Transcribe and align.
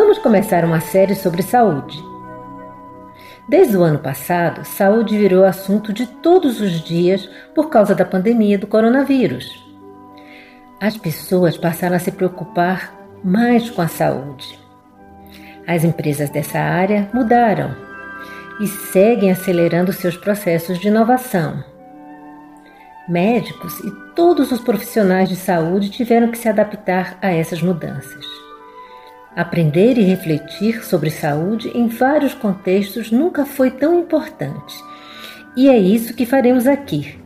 Vamos 0.00 0.18
começar 0.18 0.64
uma 0.64 0.78
série 0.78 1.16
sobre 1.16 1.42
saúde. 1.42 2.00
Desde 3.48 3.76
o 3.76 3.82
ano 3.82 3.98
passado, 3.98 4.64
saúde 4.64 5.18
virou 5.18 5.44
assunto 5.44 5.92
de 5.92 6.06
todos 6.06 6.60
os 6.60 6.84
dias 6.84 7.28
por 7.52 7.68
causa 7.68 7.96
da 7.96 8.04
pandemia 8.04 8.56
do 8.56 8.68
coronavírus. 8.68 9.44
As 10.80 10.96
pessoas 10.96 11.58
passaram 11.58 11.96
a 11.96 11.98
se 11.98 12.12
preocupar 12.12 12.94
mais 13.24 13.70
com 13.70 13.82
a 13.82 13.88
saúde. 13.88 14.56
As 15.66 15.82
empresas 15.82 16.30
dessa 16.30 16.60
área 16.60 17.10
mudaram 17.12 17.74
e 18.60 18.68
seguem 18.68 19.32
acelerando 19.32 19.92
seus 19.92 20.16
processos 20.16 20.78
de 20.78 20.86
inovação. 20.86 21.64
Médicos 23.08 23.80
e 23.80 23.90
todos 24.14 24.52
os 24.52 24.60
profissionais 24.60 25.28
de 25.28 25.34
saúde 25.34 25.90
tiveram 25.90 26.30
que 26.30 26.38
se 26.38 26.48
adaptar 26.48 27.18
a 27.20 27.32
essas 27.32 27.60
mudanças. 27.60 28.47
Aprender 29.36 29.98
e 29.98 30.02
refletir 30.02 30.84
sobre 30.84 31.10
saúde 31.10 31.70
em 31.74 31.86
vários 31.86 32.34
contextos 32.34 33.10
nunca 33.10 33.44
foi 33.44 33.70
tão 33.70 34.00
importante. 34.00 34.74
E 35.56 35.68
é 35.68 35.78
isso 35.78 36.14
que 36.14 36.26
faremos 36.26 36.66
aqui. 36.66 37.18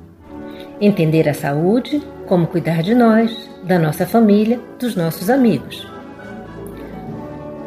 Entender 0.80 1.28
a 1.28 1.34
saúde, 1.34 2.02
como 2.26 2.46
cuidar 2.46 2.82
de 2.82 2.94
nós, 2.94 3.48
da 3.62 3.78
nossa 3.78 4.04
família, 4.04 4.60
dos 4.78 4.96
nossos 4.96 5.30
amigos. 5.30 5.86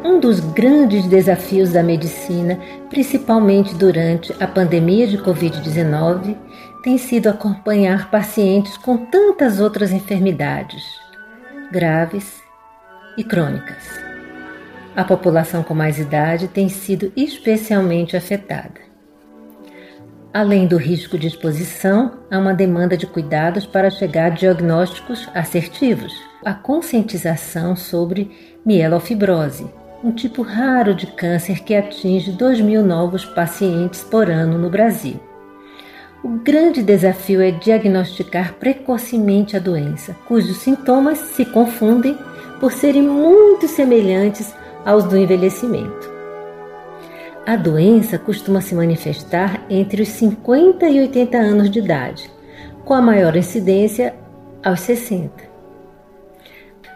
Um 0.04 0.20
dos 0.20 0.38
grandes 0.38 1.06
desafios 1.06 1.72
da 1.72 1.82
medicina, 1.82 2.58
principalmente 2.88 3.74
durante 3.74 4.32
a 4.38 4.46
pandemia 4.46 5.06
de 5.06 5.18
Covid-19, 5.18 6.36
tem 6.82 6.98
sido 6.98 7.28
acompanhar 7.28 8.10
pacientes 8.10 8.76
com 8.76 8.96
tantas 8.96 9.58
outras 9.58 9.90
enfermidades, 9.90 10.84
graves 11.72 12.40
e 13.18 13.24
crônicas 13.24 14.05
a 14.96 15.04
população 15.04 15.62
com 15.62 15.74
mais 15.74 15.98
idade 15.98 16.48
tem 16.48 16.70
sido 16.70 17.12
especialmente 17.14 18.16
afetada. 18.16 18.80
Além 20.32 20.66
do 20.66 20.78
risco 20.78 21.18
de 21.18 21.26
exposição, 21.26 22.12
há 22.30 22.38
uma 22.38 22.54
demanda 22.54 22.96
de 22.96 23.06
cuidados 23.06 23.66
para 23.66 23.90
chegar 23.90 24.26
a 24.26 24.34
diagnósticos 24.34 25.28
assertivos. 25.34 26.14
A 26.42 26.54
conscientização 26.54 27.76
sobre 27.76 28.30
mielofibrose, 28.64 29.66
um 30.02 30.12
tipo 30.12 30.40
raro 30.40 30.94
de 30.94 31.06
câncer 31.06 31.60
que 31.62 31.74
atinge 31.74 32.32
2 32.32 32.62
mil 32.62 32.82
novos 32.82 33.24
pacientes 33.24 34.02
por 34.02 34.30
ano 34.30 34.56
no 34.56 34.70
Brasil. 34.70 35.20
O 36.22 36.30
grande 36.30 36.82
desafio 36.82 37.42
é 37.42 37.50
diagnosticar 37.50 38.54
precocemente 38.54 39.56
a 39.56 39.60
doença, 39.60 40.16
cujos 40.26 40.56
sintomas 40.58 41.18
se 41.18 41.44
confundem 41.44 42.16
por 42.60 42.72
serem 42.72 43.02
muito 43.02 43.68
semelhantes 43.68 44.54
aos 44.86 45.04
do 45.04 45.18
envelhecimento. 45.18 46.14
A 47.44 47.56
doença 47.56 48.18
costuma 48.18 48.60
se 48.60 48.74
manifestar 48.74 49.66
entre 49.68 50.02
os 50.02 50.08
50 50.08 50.88
e 50.88 51.00
80 51.00 51.36
anos 51.36 51.70
de 51.70 51.80
idade, 51.80 52.30
com 52.84 52.94
a 52.94 53.02
maior 53.02 53.36
incidência 53.36 54.14
aos 54.64 54.80
60. 54.80 55.56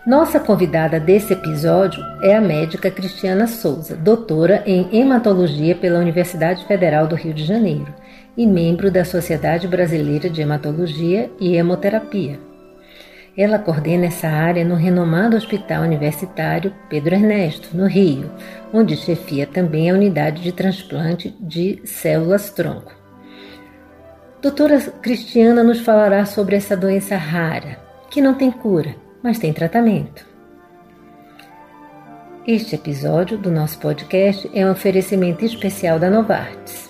Nossa 0.06 0.40
convidada 0.40 0.98
desse 0.98 1.34
episódio 1.34 2.02
é 2.22 2.34
a 2.34 2.40
médica 2.40 2.90
Cristiana 2.90 3.46
Souza, 3.46 3.96
doutora 3.96 4.62
em 4.64 4.88
hematologia 4.98 5.76
pela 5.76 5.98
Universidade 5.98 6.64
Federal 6.64 7.06
do 7.06 7.14
Rio 7.14 7.34
de 7.34 7.44
Janeiro 7.44 7.94
e 8.36 8.46
membro 8.46 8.90
da 8.90 9.04
Sociedade 9.04 9.68
Brasileira 9.68 10.30
de 10.30 10.40
Hematologia 10.40 11.30
e 11.38 11.54
Hemoterapia. 11.54 12.49
Ela 13.40 13.58
coordena 13.58 14.04
essa 14.04 14.28
área 14.28 14.66
no 14.66 14.74
renomado 14.74 15.34
Hospital 15.34 15.84
Universitário 15.84 16.74
Pedro 16.90 17.14
Ernesto, 17.14 17.74
no 17.74 17.86
Rio, 17.86 18.30
onde 18.70 18.94
chefia 18.98 19.46
também 19.46 19.90
a 19.90 19.94
unidade 19.94 20.42
de 20.42 20.52
transplante 20.52 21.34
de 21.40 21.80
células-tronco. 21.82 22.92
Doutora 24.42 24.78
Cristiana 25.00 25.64
nos 25.64 25.80
falará 25.80 26.26
sobre 26.26 26.54
essa 26.54 26.76
doença 26.76 27.16
rara, 27.16 27.78
que 28.10 28.20
não 28.20 28.34
tem 28.34 28.50
cura, 28.50 28.94
mas 29.22 29.38
tem 29.38 29.54
tratamento. 29.54 30.22
Este 32.46 32.74
episódio 32.74 33.38
do 33.38 33.50
nosso 33.50 33.78
podcast 33.78 34.50
é 34.52 34.66
um 34.66 34.72
oferecimento 34.72 35.46
especial 35.46 35.98
da 35.98 36.10
Novartis. 36.10 36.89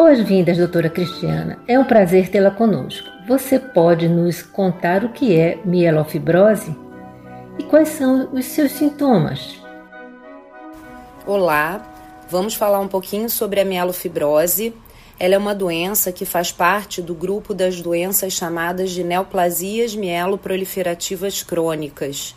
Boas-vindas, 0.00 0.56
doutora 0.56 0.88
Cristiana. 0.88 1.58
É 1.66 1.76
um 1.76 1.82
prazer 1.82 2.28
tê-la 2.28 2.52
conosco. 2.52 3.08
Você 3.26 3.58
pode 3.58 4.08
nos 4.08 4.40
contar 4.40 5.04
o 5.04 5.08
que 5.08 5.36
é 5.36 5.58
mielofibrose 5.64 6.72
e 7.58 7.64
quais 7.64 7.88
são 7.88 8.32
os 8.32 8.44
seus 8.44 8.70
sintomas? 8.70 9.60
Olá, 11.26 11.84
vamos 12.30 12.54
falar 12.54 12.78
um 12.78 12.86
pouquinho 12.86 13.28
sobre 13.28 13.58
a 13.60 13.64
mielofibrose. 13.64 14.72
Ela 15.18 15.34
é 15.34 15.38
uma 15.38 15.52
doença 15.52 16.12
que 16.12 16.24
faz 16.24 16.52
parte 16.52 17.02
do 17.02 17.12
grupo 17.12 17.52
das 17.52 17.80
doenças 17.80 18.32
chamadas 18.32 18.92
de 18.92 19.02
neoplasias 19.02 19.96
mieloproliferativas 19.96 21.42
crônicas. 21.42 22.36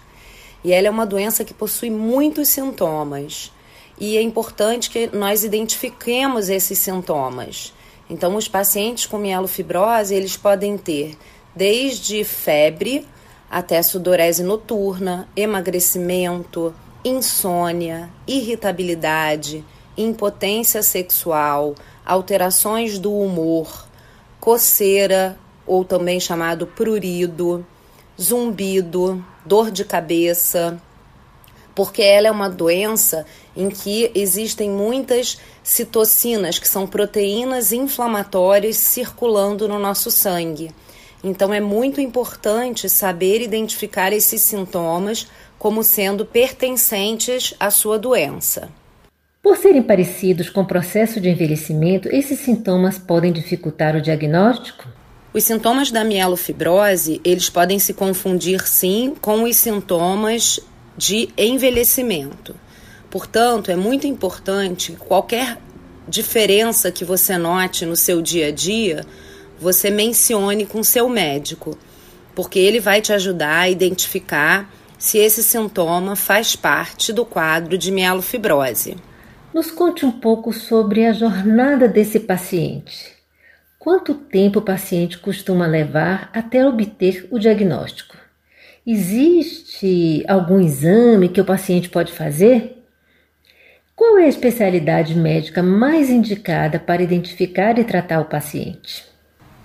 E 0.64 0.74
ela 0.74 0.88
é 0.88 0.90
uma 0.90 1.06
doença 1.06 1.46
que 1.46 1.54
possui 1.54 1.92
muitos 1.92 2.50
sintomas. 2.50 3.54
E 4.02 4.18
é 4.18 4.22
importante 4.24 4.90
que 4.90 5.16
nós 5.16 5.44
identifiquemos 5.44 6.50
esses 6.50 6.80
sintomas. 6.80 7.72
Então, 8.10 8.36
os 8.36 8.48
pacientes 8.48 9.06
com 9.06 9.20
mielofibrose, 9.20 10.16
eles 10.16 10.36
podem 10.36 10.76
ter 10.76 11.16
desde 11.56 12.24
febre 12.24 13.08
até 13.48 13.84
sudorese 13.84 14.42
noturna, 14.42 15.30
emagrecimento, 15.36 16.74
insônia, 17.06 18.10
irritabilidade, 18.26 19.64
impotência 19.96 20.82
sexual, 20.82 21.76
alterações 22.04 22.98
do 22.98 23.14
humor, 23.16 23.86
coceira, 24.40 25.38
ou 25.68 25.86
também 25.86 26.20
chamado 26.20 26.66
prurido, 26.66 27.64
zumbido, 28.20 29.24
dor 29.46 29.70
de 29.70 29.86
cabeça, 29.86 30.82
porque 31.76 32.02
ela 32.02 32.28
é 32.28 32.32
uma 32.32 32.50
doença 32.50 33.26
em 33.56 33.70
que 33.70 34.12
existem 34.16 34.70
muitas 34.70 35.38
citocinas, 35.64 36.60
que 36.60 36.68
são 36.68 36.88
proteínas 36.88 37.72
inflamatórias 37.72 38.78
circulando 38.78 39.68
no 39.68 39.80
nosso 39.80 40.10
sangue. 40.10 40.72
Então 41.24 41.54
é 41.54 41.60
muito 41.60 42.02
importante 42.02 42.90
saber 42.90 43.42
identificar 43.42 44.12
esses 44.12 44.42
sintomas 44.42 45.28
como 45.60 45.84
sendo 45.84 46.26
pertencentes 46.26 47.54
à 47.60 47.70
sua 47.70 48.00
doença. 48.00 48.70
Por 49.44 49.58
serem 49.58 49.82
parecidos 49.82 50.50
com 50.50 50.62
o 50.62 50.68
processo 50.68 51.20
de 51.20 51.30
envelhecimento, 51.30 52.08
esses 52.10 52.40
sintomas 52.40 52.98
podem 52.98 53.32
dificultar 53.32 53.96
o 53.96 54.02
diagnóstico? 54.02 54.88
Os 55.34 55.44
sintomas 55.44 55.92
da 55.92 56.04
mielofibrose, 56.04 57.22
eles 57.24 57.50
podem 57.50 57.80
se 57.80 57.94
confundir 57.94 58.68
sim 58.68 59.16
com 59.22 59.44
os 59.44 59.56
sintomas 59.56 60.60
de 60.98 61.30
envelhecimento. 61.38 62.56
Portanto, 63.10 63.72
é 63.72 63.76
muito 63.76 64.08
importante 64.08 64.94
qualquer 64.94 65.58
diferença 66.08 66.92
que 66.92 67.06
você 67.06 67.38
note 67.38 67.86
no 67.86 67.96
seu 67.96 68.22
dia 68.22 68.48
a 68.48 68.52
dia, 68.52 69.06
você 69.60 69.90
mencione 69.90 70.66
com 70.66 70.84
seu 70.84 71.08
médico, 71.08 71.78
porque 72.36 72.60
ele 72.60 72.80
vai 72.80 73.02
te 73.02 73.14
ajudar 73.14 73.60
a 73.60 73.70
identificar 73.70 74.72
se 74.98 75.18
esse 75.18 75.44
sintoma 75.44 76.16
faz 76.16 76.56
parte 76.56 77.12
do 77.12 77.26
quadro 77.26 77.78
de 77.78 77.92
mielofibrose. 77.92 78.96
Nos 79.54 79.72
conte 79.72 80.06
um 80.06 80.12
pouco 80.12 80.54
sobre 80.54 81.06
a 81.06 81.12
jornada 81.12 81.88
desse 81.88 82.20
paciente. 82.20 83.14
Quanto 83.78 84.14
tempo 84.14 84.60
o 84.60 84.62
paciente 84.62 85.18
costuma 85.18 85.66
levar 85.66 86.30
até 86.34 86.66
obter 86.66 87.28
o 87.32 87.40
diagnóstico? 87.40 88.16
Existe 88.86 90.24
algum 90.28 90.60
exame 90.60 91.30
que 91.30 91.40
o 91.40 91.46
paciente 91.46 91.88
pode 91.88 92.12
fazer? 92.12 92.84
Qual 93.96 94.18
é 94.18 94.26
a 94.26 94.28
especialidade 94.28 95.14
médica 95.14 95.62
mais 95.62 96.10
indicada 96.10 96.80
para 96.80 97.04
identificar 97.04 97.78
e 97.78 97.84
tratar 97.84 98.20
o 98.20 98.26
paciente? 98.26 99.06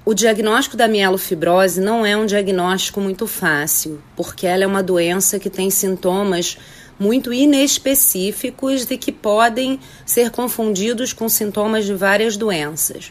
O 0.04 0.12
diagnóstico 0.12 0.76
da 0.76 0.86
mielofibrose 0.86 1.80
não 1.80 2.04
é 2.04 2.14
um 2.14 2.26
diagnóstico 2.26 3.00
muito 3.00 3.26
fácil, 3.26 4.02
porque 4.14 4.46
ela 4.46 4.64
é 4.64 4.66
uma 4.66 4.82
doença 4.82 5.38
que 5.38 5.48
tem 5.48 5.70
sintomas 5.70 6.58
muito 6.98 7.32
inespecíficos 7.32 8.90
e 8.90 8.98
que 8.98 9.10
podem 9.10 9.80
ser 10.04 10.30
confundidos 10.30 11.14
com 11.14 11.26
sintomas 11.26 11.86
de 11.86 11.94
várias 11.94 12.36
doenças. 12.36 13.10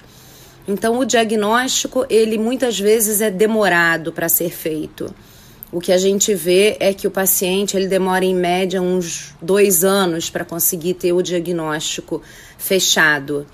Então, 0.68 1.00
o 1.00 1.06
diagnóstico, 1.06 2.06
ele 2.10 2.38
muitas 2.38 2.80
vezes 2.80 3.22
é 3.22 3.31
demorado 3.31 4.13
para 4.13 4.30
ser 4.30 4.52
feito. 4.52 5.13
O 5.75 5.81
que 5.81 5.92
a 5.92 5.98
gente 5.98 6.33
vê 6.33 6.77
é 6.80 6.94
que 6.94 7.06
o 7.06 7.12
paciente 7.12 7.75
ele 7.75 7.89
demora 7.89 8.24
em 8.24 8.33
média 8.33 8.81
uns 8.81 9.36
dois 9.42 9.83
anos 9.83 10.30
para 10.30 10.45
conseguir 10.45 10.94
ter 10.94 11.12
o 11.12 11.22
diagnóstico 11.22 12.22
fechado. 12.57 13.45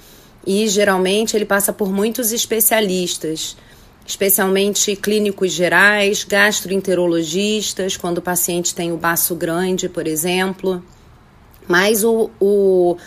E 0.45 0.67
geralmente 0.67 1.35
ele 1.35 1.45
passa 1.45 1.73
por 1.73 1.91
muitos 1.91 2.31
especialistas, 2.31 3.57
especialmente 4.05 4.95
clínicos 4.95 5.51
gerais, 5.51 6.23
gastroenterologistas, 6.23 7.97
quando 7.97 8.19
o 8.19 8.21
paciente 8.21 8.75
tem 8.75 8.91
o 8.91 8.97
baço 8.97 9.33
grande, 9.33 9.89
por 9.89 10.05
exemplo. 10.05 10.85
Mas 11.67 12.03
o, 12.03 12.29
o, 12.39 12.97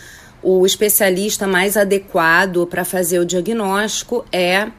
o 0.43 0.65
especialista 0.65 1.47
mais 1.47 1.77
adequado 1.77 2.67
para 2.67 2.83
fazer 2.83 3.19
o 3.19 3.25
diagnóstico 3.25 4.25
é 4.29 4.69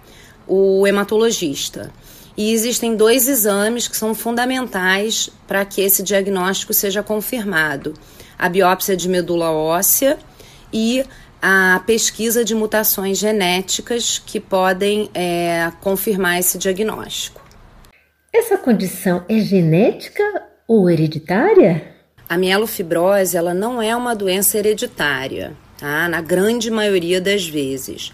o 0.47 0.87
hematologista. 0.87 1.91
E 2.37 2.53
existem 2.53 2.95
dois 2.95 3.27
exames 3.27 3.89
que 3.89 3.97
são 3.97 4.15
fundamentais 4.15 5.31
para 5.47 5.65
que 5.65 5.81
esse 5.81 6.03
diagnóstico 6.03 6.75
seja 6.75 7.03
confirmado: 7.03 7.95
a 8.39 8.49
biópsia 8.49 8.97
de 8.97 9.09
medula 9.09 9.51
óssea 9.51 10.19
e 10.73 11.05
a 11.41 11.81
pesquisa 11.87 12.45
de 12.45 12.55
mutações 12.55 13.19
genéticas 13.19 14.21
que 14.25 14.41
podem 14.41 15.11
é, 15.15 15.71
confirmar 15.81 16.39
esse 16.39 16.59
diagnóstico. 16.59 17.41
Essa 18.33 18.59
condição 18.59 19.25
é 19.29 19.39
genética 19.39 20.23
ou 20.69 20.91
hereditária? 20.91 21.95
A 22.29 22.37
mielofibrose 22.37 23.37
ela 23.37 23.55
não 23.55 23.81
é 23.81 23.95
uma 23.95 24.15
doença 24.15 24.59
hereditária, 24.59 25.53
tá? 25.79 26.09
Na 26.09 26.21
grande 26.21 26.71
maioria 26.71 27.21
das 27.21 27.47
vezes. 27.47 28.13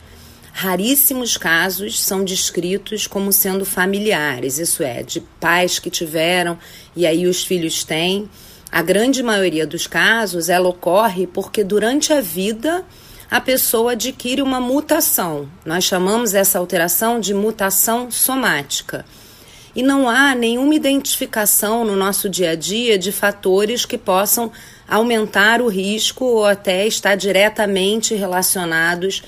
Raríssimos 0.52 1.38
casos 1.38 1.98
são 1.98 2.22
descritos 2.22 3.06
como 3.06 3.32
sendo 3.32 3.64
familiares, 3.64 4.58
isso 4.58 4.82
é, 4.82 5.02
de 5.02 5.20
pais 5.40 5.78
que 5.78 5.90
tiveram 5.90 6.58
e 6.94 7.06
aí 7.06 7.26
os 7.26 7.42
filhos 7.42 7.82
têm. 7.82 8.28
A 8.70 8.82
grande 8.82 9.22
maioria 9.22 9.66
dos 9.66 9.86
casos 9.86 10.48
ela 10.48 10.68
ocorre 10.68 11.26
porque 11.26 11.64
durante 11.64 12.12
a 12.12 12.20
vida 12.20 12.84
a 13.30 13.40
pessoa 13.40 13.92
adquire 13.92 14.42
uma 14.42 14.60
mutação. 14.60 15.48
Nós 15.64 15.84
chamamos 15.84 16.34
essa 16.34 16.58
alteração 16.58 17.18
de 17.18 17.32
mutação 17.32 18.10
somática. 18.10 19.06
E 19.74 19.82
não 19.82 20.06
há 20.06 20.34
nenhuma 20.34 20.74
identificação 20.74 21.82
no 21.82 21.96
nosso 21.96 22.28
dia 22.28 22.50
a 22.50 22.54
dia 22.54 22.98
de 22.98 23.10
fatores 23.10 23.86
que 23.86 23.96
possam 23.96 24.52
aumentar 24.86 25.62
o 25.62 25.68
risco 25.68 26.26
ou 26.26 26.44
até 26.44 26.86
estar 26.86 27.14
diretamente 27.14 28.14
relacionados 28.14 29.22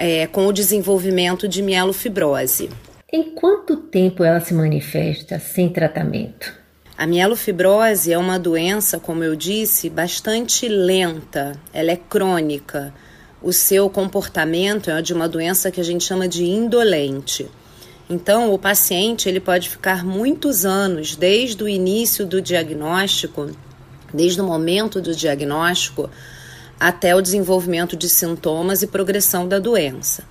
é, 0.00 0.26
com 0.26 0.46
o 0.46 0.52
desenvolvimento 0.52 1.46
de 1.46 1.60
mielofibrose. 1.60 2.70
Em 3.12 3.34
quanto 3.34 3.76
tempo 3.76 4.24
ela 4.24 4.40
se 4.40 4.54
manifesta 4.54 5.38
sem 5.38 5.68
tratamento? 5.68 6.54
A 6.96 7.06
mielofibrose 7.06 8.10
é 8.10 8.16
uma 8.16 8.38
doença, 8.38 8.98
como 8.98 9.22
eu 9.22 9.36
disse, 9.36 9.90
bastante 9.90 10.66
lenta, 10.66 11.52
ela 11.70 11.90
é 11.90 11.96
crônica. 11.96 12.94
O 13.42 13.52
seu 13.52 13.90
comportamento 13.90 14.90
é 14.90 15.02
de 15.02 15.12
uma 15.12 15.28
doença 15.28 15.70
que 15.70 15.80
a 15.80 15.84
gente 15.84 16.04
chama 16.04 16.26
de 16.26 16.44
indolente. 16.44 17.46
Então, 18.08 18.54
o 18.54 18.58
paciente 18.58 19.28
ele 19.28 19.40
pode 19.40 19.68
ficar 19.68 20.02
muitos 20.02 20.64
anos 20.64 21.14
desde 21.14 21.62
o 21.62 21.68
início 21.68 22.24
do 22.24 22.40
diagnóstico, 22.40 23.50
desde 24.14 24.40
o 24.40 24.44
momento 24.44 24.98
do 25.00 25.14
diagnóstico, 25.14 26.08
até 26.80 27.14
o 27.14 27.20
desenvolvimento 27.20 27.94
de 27.94 28.08
sintomas 28.08 28.82
e 28.82 28.86
progressão 28.86 29.46
da 29.46 29.58
doença. 29.58 30.24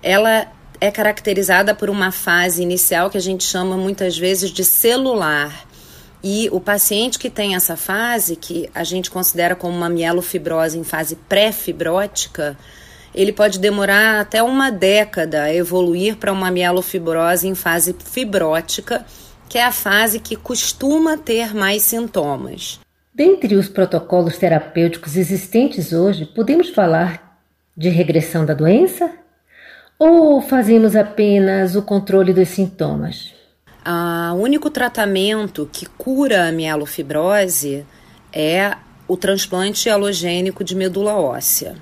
Ela 0.00 0.46
é 0.80 0.90
caracterizada 0.92 1.74
por 1.74 1.90
uma 1.90 2.12
fase 2.12 2.62
inicial 2.62 3.10
que 3.10 3.18
a 3.18 3.20
gente 3.20 3.42
chama 3.42 3.76
muitas 3.76 4.16
vezes 4.16 4.50
de 4.50 4.64
celular. 4.64 5.66
E 6.22 6.48
o 6.52 6.60
paciente 6.60 7.18
que 7.18 7.28
tem 7.28 7.56
essa 7.56 7.76
fase, 7.76 8.36
que 8.36 8.70
a 8.74 8.84
gente 8.84 9.10
considera 9.10 9.56
como 9.56 9.76
uma 9.76 9.88
mielofibrose 9.88 10.78
em 10.78 10.84
fase 10.84 11.16
pré-fibrótica, 11.28 12.56
ele 13.14 13.32
pode 13.32 13.58
demorar 13.58 14.20
até 14.20 14.42
uma 14.42 14.70
década 14.70 15.44
a 15.44 15.54
evoluir 15.54 16.16
para 16.16 16.32
uma 16.32 16.50
mielofibrose 16.50 17.48
em 17.48 17.54
fase 17.54 17.96
fibrótica, 17.98 19.04
que 19.48 19.58
é 19.58 19.64
a 19.64 19.72
fase 19.72 20.20
que 20.20 20.36
costuma 20.36 21.16
ter 21.16 21.54
mais 21.54 21.82
sintomas. 21.82 22.78
Dentre 23.16 23.54
os 23.56 23.66
protocolos 23.66 24.36
terapêuticos 24.36 25.16
existentes 25.16 25.90
hoje, 25.90 26.26
podemos 26.26 26.68
falar 26.68 27.40
de 27.74 27.88
regressão 27.88 28.44
da 28.44 28.52
doença? 28.52 29.10
Ou 29.98 30.42
fazemos 30.42 30.94
apenas 30.94 31.76
o 31.76 31.80
controle 31.80 32.34
dos 32.34 32.50
sintomas? 32.50 33.32
O 34.34 34.34
único 34.34 34.68
tratamento 34.68 35.66
que 35.72 35.86
cura 35.86 36.46
a 36.46 36.52
mielofibrose 36.52 37.86
é 38.30 38.76
o 39.08 39.16
transplante 39.16 39.88
halogênico 39.88 40.62
de 40.62 40.74
medula 40.74 41.14
óssea. 41.14 41.74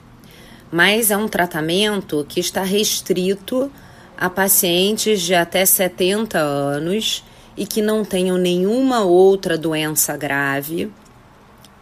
Mas 0.70 1.10
é 1.10 1.16
um 1.16 1.26
tratamento 1.26 2.24
que 2.28 2.38
está 2.38 2.62
restrito 2.62 3.72
a 4.16 4.30
pacientes 4.30 5.20
de 5.20 5.34
até 5.34 5.66
70 5.66 6.38
anos 6.38 7.24
e 7.56 7.66
que 7.66 7.82
não 7.82 8.04
tenham 8.04 8.38
nenhuma 8.38 9.02
outra 9.02 9.58
doença 9.58 10.16
grave 10.16 10.92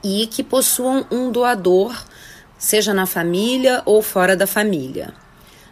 e 0.03 0.27
que 0.27 0.43
possuam 0.43 1.07
um 1.11 1.31
doador, 1.31 2.05
seja 2.59 2.93
na 2.95 3.07
família 3.07 3.83
ou 3.85 4.03
fora 4.03 4.37
da 4.37 4.47
família. 4.47 5.13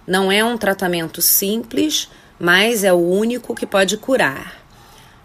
Não 0.06 0.30
é 0.30 0.44
um 0.44 0.56
tratamento 0.56 1.22
simples, 1.22 2.08
mas 2.38 2.84
é 2.84 2.92
o 2.92 2.96
único 2.96 3.54
que 3.54 3.66
pode 3.66 3.96
curar. 3.96 4.60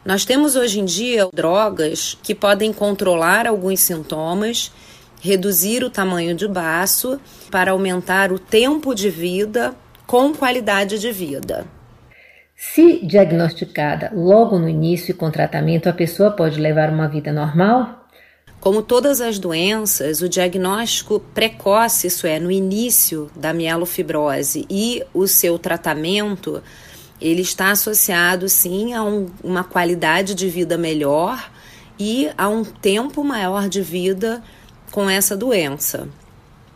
Nós 0.06 0.24
temos 0.24 0.56
hoje 0.56 0.80
em 0.80 0.86
dia 0.86 1.28
drogas 1.34 2.18
que 2.22 2.36
podem 2.36 2.72
controlar 2.72 3.48
alguns 3.48 3.80
sintomas, 3.80 4.72
reduzir 5.20 5.84
o 5.84 5.90
tamanho 5.90 6.36
de 6.36 6.48
baço 6.48 7.20
para 7.50 7.72
aumentar 7.72 8.32
o 8.32 8.38
tempo 8.38 8.94
de 8.94 9.10
vida 9.10 9.74
com 10.06 10.34
qualidade 10.34 11.00
de 11.00 11.12
vida. 11.12 11.66
Se 12.56 13.06
diagnosticada 13.06 14.12
logo 14.14 14.60
no 14.60 14.70
início 14.70 15.12
e 15.12 15.16
com 15.16 15.32
tratamento, 15.32 15.90
a 15.90 15.94
pessoa 15.94 16.32
pode 16.32 16.60
levar 16.60 16.90
uma 16.90 17.08
vida 17.08 17.32
normal? 17.34 18.05
Como 18.66 18.82
todas 18.82 19.22
as 19.22 19.38
doenças, 19.38 20.24
o 20.24 20.28
diagnóstico 20.28 21.20
precoce, 21.36 22.08
isso 22.08 22.26
é, 22.26 22.40
no 22.40 22.50
início 22.50 23.30
da 23.36 23.54
mielofibrose 23.54 24.66
e 24.68 25.04
o 25.14 25.28
seu 25.28 25.60
tratamento, 25.60 26.64
ele 27.22 27.44
está 27.44 27.70
associado 27.70 28.50
sim 28.50 28.96
a 28.96 29.04
um, 29.04 29.28
uma 29.44 29.64
qualidade 29.64 30.34
de 30.34 30.50
vida 30.50 30.80
melhor 30.80 31.52
e 32.00 32.28
a 32.36 32.50
um 32.50 32.64
tempo 32.64 33.24
maior 33.24 33.70
de 33.70 33.84
vida 33.84 34.42
com 34.90 35.08
essa 35.08 35.38
doença. 35.38 36.10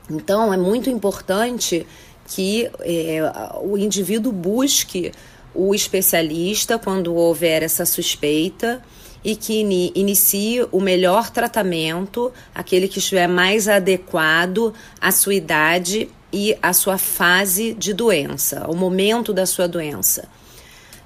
Então, 0.07 0.53
é 0.53 0.57
muito 0.57 0.91
importante 0.91 1.87
que 2.27 2.69
é, 2.81 3.19
o 3.63 3.75
indivíduo 3.79 4.31
busque 4.31 5.11
o 5.55 5.73
especialista 5.73 6.77
quando 6.77 7.15
houver 7.15 7.63
essa 7.63 7.83
suspeita 7.83 8.79
e 9.23 9.35
que 9.35 9.59
inicie 9.95 10.65
o 10.71 10.79
melhor 10.79 11.29
tratamento, 11.29 12.31
aquele 12.55 12.87
que 12.87 12.99
estiver 12.99 13.27
mais 13.27 13.67
adequado 13.67 14.73
à 14.99 15.11
sua 15.11 15.33
idade 15.33 16.09
e 16.31 16.57
à 16.61 16.73
sua 16.73 16.97
fase 16.97 17.73
de 17.73 17.93
doença, 17.93 18.63
ao 18.65 18.75
momento 18.75 19.33
da 19.33 19.45
sua 19.45 19.67
doença. 19.67 20.27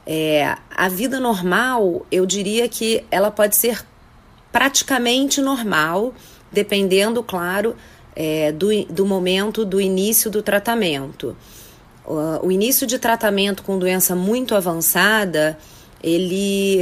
É, 0.05 0.55
a 0.69 0.89
vida 0.89 1.19
normal, 1.19 2.05
eu 2.11 2.25
diria 2.25 2.67
que 2.67 3.03
ela 3.09 3.31
pode 3.31 3.55
ser 3.55 3.83
praticamente 4.51 5.41
normal, 5.41 6.13
dependendo, 6.51 7.23
claro, 7.23 7.75
é, 8.15 8.51
do, 8.51 8.67
do 8.85 9.05
momento 9.05 9.65
do 9.65 9.81
início 9.81 10.29
do 10.29 10.43
tratamento. 10.43 11.35
O, 12.05 12.47
o 12.47 12.51
início 12.51 12.85
de 12.85 12.99
tratamento 12.99 13.63
com 13.63 13.79
doença 13.79 14.13
muito 14.15 14.55
avançada, 14.55 15.57
ele 16.03 16.81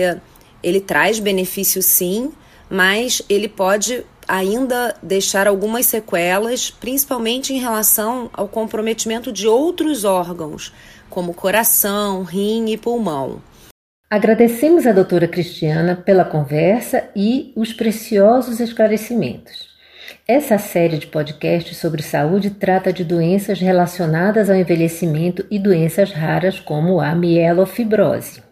ele 0.63 0.79
traz 0.79 1.19
benefício 1.19 1.81
sim, 1.81 2.31
mas 2.69 3.21
ele 3.29 3.47
pode 3.47 4.05
ainda 4.27 4.95
deixar 5.03 5.47
algumas 5.47 5.85
sequelas, 5.85 6.69
principalmente 6.69 7.53
em 7.53 7.59
relação 7.59 8.29
ao 8.33 8.47
comprometimento 8.47 9.31
de 9.31 9.47
outros 9.47 10.05
órgãos, 10.05 10.73
como 11.09 11.33
coração, 11.33 12.23
rim 12.23 12.69
e 12.69 12.77
pulmão. 12.77 13.41
Agradecemos 14.09 14.85
a 14.85 14.91
doutora 14.91 15.27
Cristiana 15.27 15.95
pela 15.95 16.25
conversa 16.25 17.09
e 17.15 17.53
os 17.55 17.73
preciosos 17.73 18.59
esclarecimentos. 18.59 19.69
Essa 20.27 20.57
série 20.57 20.97
de 20.97 21.07
podcasts 21.07 21.77
sobre 21.77 22.01
saúde 22.01 22.51
trata 22.51 22.91
de 22.91 23.03
doenças 23.03 23.59
relacionadas 23.59 24.49
ao 24.49 24.55
envelhecimento 24.55 25.45
e 25.49 25.57
doenças 25.57 26.11
raras 26.11 26.59
como 26.59 26.99
a 26.99 27.15
mielofibrose. 27.15 28.50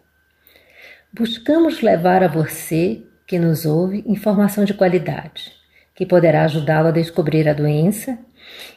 Buscamos 1.12 1.80
levar 1.80 2.22
a 2.22 2.28
você 2.28 3.02
que 3.26 3.36
nos 3.36 3.66
ouve 3.66 4.04
informação 4.06 4.64
de 4.64 4.72
qualidade, 4.72 5.52
que 5.92 6.06
poderá 6.06 6.44
ajudá-lo 6.44 6.86
a 6.86 6.92
descobrir 6.92 7.48
a 7.48 7.52
doença, 7.52 8.16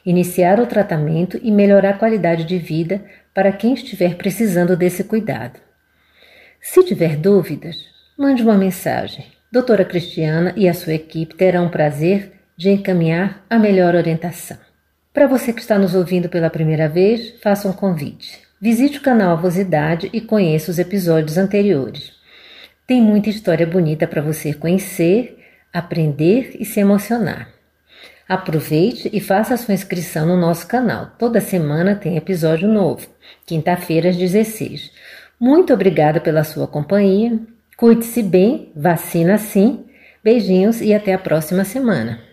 iniciar 0.03 0.59
o 0.59 0.65
tratamento 0.65 1.39
e 1.43 1.51
melhorar 1.51 1.91
a 1.91 1.97
qualidade 1.97 2.45
de 2.45 2.57
vida 2.57 3.05
para 3.35 3.51
quem 3.51 3.75
estiver 3.75 4.15
precisando 4.15 4.75
desse 4.75 5.03
cuidado. 5.03 5.59
Se 6.59 6.83
tiver 6.83 7.17
dúvidas, 7.17 7.75
mande 8.17 8.41
uma 8.41 8.57
mensagem. 8.57 9.27
Doutora 9.51 9.85
Cristiana 9.85 10.53
e 10.57 10.67
a 10.67 10.73
sua 10.73 10.95
equipe 10.95 11.35
terão 11.35 11.67
o 11.67 11.71
prazer 11.71 12.31
de 12.57 12.71
encaminhar 12.71 13.45
a 13.47 13.59
melhor 13.59 13.93
orientação. 13.93 14.57
Para 15.13 15.27
você 15.27 15.53
que 15.53 15.61
está 15.61 15.77
nos 15.77 15.93
ouvindo 15.93 16.27
pela 16.29 16.49
primeira 16.49 16.89
vez, 16.89 17.39
faça 17.43 17.69
um 17.69 17.73
convite. 17.73 18.41
Visite 18.59 18.97
o 18.97 19.03
canal 19.03 19.33
Avosidade 19.33 20.09
e 20.11 20.19
conheça 20.19 20.71
os 20.71 20.79
episódios 20.79 21.37
anteriores. 21.37 22.22
Tem 22.85 23.01
muita 23.01 23.29
história 23.29 23.65
bonita 23.65 24.05
para 24.05 24.21
você 24.21 24.53
conhecer, 24.53 25.39
aprender 25.71 26.57
e 26.59 26.65
se 26.65 26.81
emocionar. 26.81 27.47
Aproveite 28.27 29.09
e 29.13 29.21
faça 29.21 29.55
sua 29.55 29.73
inscrição 29.73 30.25
no 30.25 30.35
nosso 30.35 30.67
canal. 30.67 31.11
Toda 31.17 31.39
semana 31.39 31.95
tem 31.95 32.17
episódio 32.17 32.67
novo, 32.67 33.07
quinta-feira 33.45 34.09
às 34.09 34.17
16. 34.17 34.91
Muito 35.39 35.73
obrigada 35.73 36.19
pela 36.19 36.43
sua 36.43 36.67
companhia. 36.67 37.39
Cuide-se 37.77 38.21
bem, 38.21 38.71
vacina 38.75 39.37
sim. 39.37 39.85
Beijinhos 40.21 40.81
e 40.81 40.93
até 40.93 41.13
a 41.13 41.17
próxima 41.17 41.63
semana. 41.63 42.32